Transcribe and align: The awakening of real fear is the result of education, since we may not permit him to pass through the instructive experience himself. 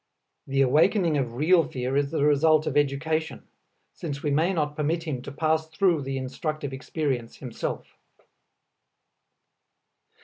The 0.47 0.63
awakening 0.63 1.15
of 1.19 1.35
real 1.35 1.63
fear 1.63 1.95
is 1.95 2.09
the 2.09 2.23
result 2.25 2.65
of 2.65 2.75
education, 2.75 3.43
since 3.93 4.23
we 4.23 4.31
may 4.31 4.51
not 4.51 4.75
permit 4.75 5.03
him 5.03 5.21
to 5.21 5.31
pass 5.31 5.67
through 5.67 6.01
the 6.01 6.17
instructive 6.17 6.73
experience 6.73 7.35
himself. 7.35 7.85